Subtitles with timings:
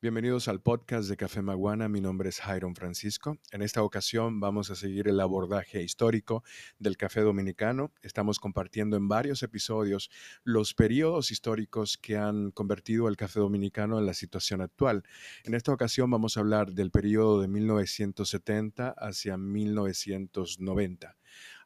[0.00, 1.88] Bienvenidos al podcast de Café Maguana.
[1.88, 3.36] Mi nombre es Jairon Francisco.
[3.50, 6.44] En esta ocasión vamos a seguir el abordaje histórico
[6.78, 7.92] del café dominicano.
[8.02, 10.08] Estamos compartiendo en varios episodios
[10.44, 15.02] los periodos históricos que han convertido el café dominicano en la situación actual.
[15.42, 21.16] En esta ocasión vamos a hablar del periodo de 1970 hacia 1990.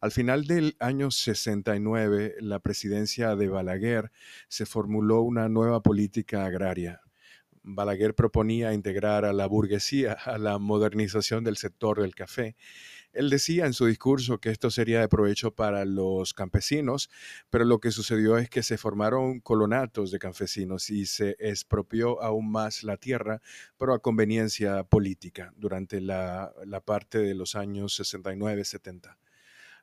[0.00, 4.10] Al final del año 69, la presidencia de Balaguer
[4.48, 7.02] se formuló una nueva política agraria
[7.62, 12.56] Balaguer proponía integrar a la burguesía a la modernización del sector del café.
[13.12, 17.10] Él decía en su discurso que esto sería de provecho para los campesinos,
[17.50, 22.50] pero lo que sucedió es que se formaron colonatos de campesinos y se expropió aún
[22.50, 23.42] más la tierra,
[23.76, 29.16] pero a conveniencia política durante la, la parte de los años 69-70.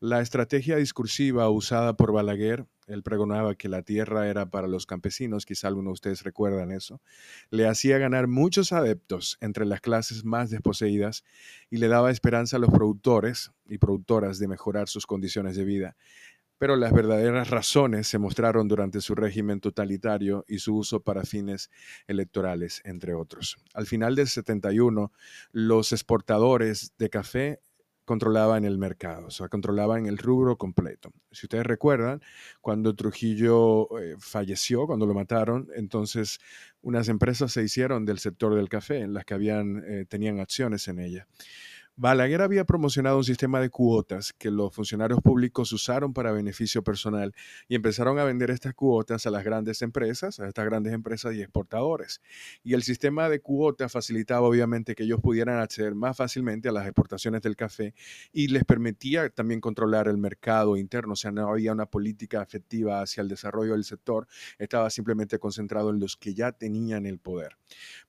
[0.00, 5.46] La estrategia discursiva usada por Balaguer, él pregonaba que la tierra era para los campesinos,
[5.46, 7.00] quizá algunos de ustedes recuerdan eso,
[7.48, 11.24] le hacía ganar muchos adeptos entre las clases más desposeídas
[11.70, 15.96] y le daba esperanza a los productores y productoras de mejorar sus condiciones de vida.
[16.58, 21.70] Pero las verdaderas razones se mostraron durante su régimen totalitario y su uso para fines
[22.06, 23.56] electorales, entre otros.
[23.72, 25.10] Al final del 71,
[25.52, 27.60] los exportadores de café
[28.06, 31.12] controlaban el mercado, o sea, controlaban el rubro completo.
[31.32, 32.22] Si ustedes recuerdan,
[32.62, 36.38] cuando Trujillo eh, falleció, cuando lo mataron, entonces
[36.80, 40.86] unas empresas se hicieron del sector del café, en las que habían, eh, tenían acciones
[40.88, 41.26] en ella.
[41.98, 47.34] Balaguer había promocionado un sistema de cuotas que los funcionarios públicos usaron para beneficio personal
[47.68, 51.40] y empezaron a vender estas cuotas a las grandes empresas, a estas grandes empresas y
[51.40, 52.20] exportadores.
[52.62, 56.84] Y el sistema de cuotas facilitaba obviamente que ellos pudieran acceder más fácilmente a las
[56.84, 57.94] exportaciones del café
[58.30, 63.00] y les permitía también controlar el mercado interno, o sea, no había una política efectiva
[63.00, 64.26] hacia el desarrollo del sector,
[64.58, 67.56] estaba simplemente concentrado en los que ya tenían el poder.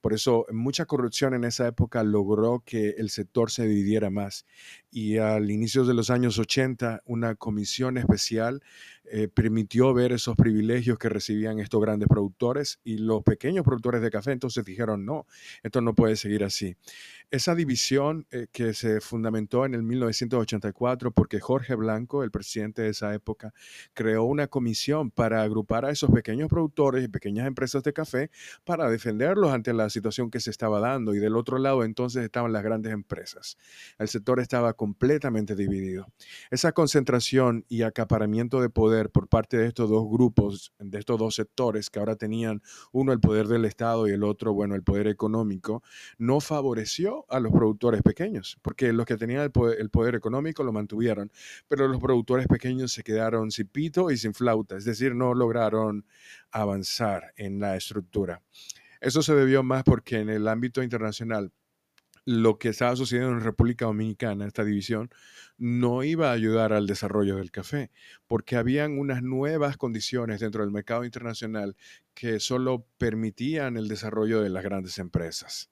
[0.00, 4.46] Por eso mucha corrupción en esa época logró que el sector se dividiera más.
[4.90, 8.62] Y al inicio de los años 80, una comisión especial
[9.10, 14.10] eh, permitió ver esos privilegios que recibían estos grandes productores y los pequeños productores de
[14.10, 15.26] café entonces dijeron, no,
[15.62, 16.76] esto no puede seguir así.
[17.30, 22.90] Esa división eh, que se fundamentó en el 1984 porque Jorge Blanco, el presidente de
[22.90, 23.52] esa época,
[23.94, 28.30] creó una comisión para agrupar a esos pequeños productores y pequeñas empresas de café
[28.64, 31.14] para defenderlos ante la situación que se estaba dando.
[31.14, 33.58] Y del otro lado entonces estaban las grandes empresas.
[33.98, 36.06] El sector estaba completamente dividido.
[36.50, 41.34] Esa concentración y acaparamiento de poder por parte de estos dos grupos, de estos dos
[41.34, 42.62] sectores que ahora tenían
[42.92, 45.82] uno el poder del Estado y el otro, bueno, el poder económico,
[46.18, 50.64] no favoreció a los productores pequeños, porque los que tenían el poder, el poder económico
[50.64, 51.30] lo mantuvieron,
[51.68, 56.04] pero los productores pequeños se quedaron sin pito y sin flauta, es decir, no lograron
[56.50, 58.42] avanzar en la estructura.
[59.00, 61.52] Eso se debió más porque en el ámbito internacional
[62.26, 65.10] lo que estaba sucediendo en República Dominicana, esta división,
[65.58, 67.90] no iba a ayudar al desarrollo del café,
[68.26, 71.76] porque habían unas nuevas condiciones dentro del mercado internacional
[72.14, 75.70] que solo permitían el desarrollo de las grandes empresas.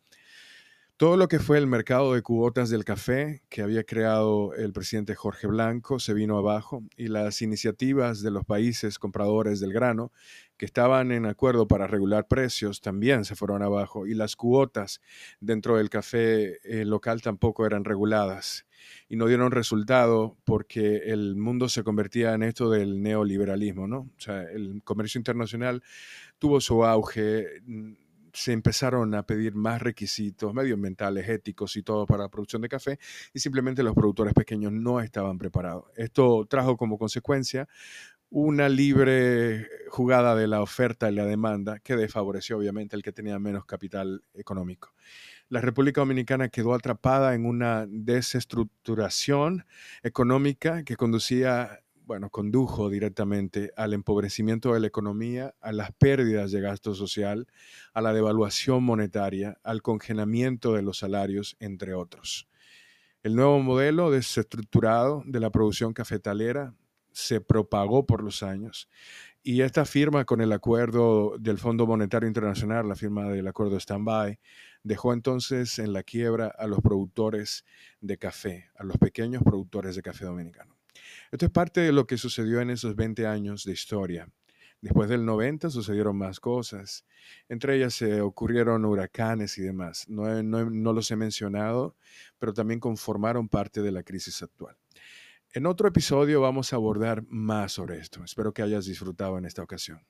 [0.96, 5.16] Todo lo que fue el mercado de cuotas del café que había creado el presidente
[5.16, 10.12] Jorge Blanco se vino abajo y las iniciativas de los países compradores del grano
[10.56, 15.00] que estaban en acuerdo para regular precios también se fueron abajo y las cuotas
[15.40, 18.64] dentro del café eh, local tampoco eran reguladas
[19.08, 23.98] y no dieron resultado porque el mundo se convertía en esto del neoliberalismo, ¿no?
[24.16, 25.82] O sea, el comercio internacional
[26.38, 27.48] tuvo su auge
[28.34, 32.98] se empezaron a pedir más requisitos medioambientales, éticos y todo para la producción de café
[33.32, 35.84] y simplemente los productores pequeños no estaban preparados.
[35.96, 37.68] Esto trajo como consecuencia
[38.30, 43.38] una libre jugada de la oferta y la demanda que desfavoreció obviamente el que tenía
[43.38, 44.92] menos capital económico.
[45.48, 49.64] La República Dominicana quedó atrapada en una desestructuración
[50.02, 56.60] económica que conducía bueno, condujo directamente al empobrecimiento de la economía, a las pérdidas de
[56.60, 57.46] gasto social,
[57.92, 62.48] a la devaluación monetaria, al congelamiento de los salarios, entre otros.
[63.22, 66.74] El nuevo modelo desestructurado de la producción cafetalera
[67.12, 68.88] se propagó por los años
[69.46, 74.38] y esta firma con el acuerdo del Fondo Monetario Internacional, la firma del acuerdo Standby,
[74.82, 77.66] dejó entonces en la quiebra a los productores
[78.00, 80.73] de café, a los pequeños productores de café dominicano.
[81.30, 84.28] Esto es parte de lo que sucedió en esos 20 años de historia.
[84.84, 87.06] Después del 90 sucedieron más cosas.
[87.48, 90.06] Entre ellas se ocurrieron huracanes y demás.
[90.10, 91.96] No, no, los he mencionado,
[92.38, 94.76] pero también conformaron parte de la crisis actual.
[95.54, 98.22] En otro episodio vamos a abordar más sobre esto.
[98.24, 100.04] Espero que hayas disfrutado en esta ocasión.